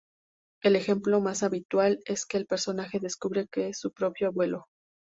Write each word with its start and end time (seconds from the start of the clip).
El 0.63 0.75
ejemplo 0.75 1.21
más 1.21 1.43
habitual 1.43 1.99
es 2.05 2.25
que 2.25 2.37
el 2.37 2.47
personaje 2.47 2.99
descubre 2.99 3.47
que 3.47 3.67
es 3.69 3.77
su 3.77 3.91
propio 3.93 4.29
abuelo. 4.29 4.65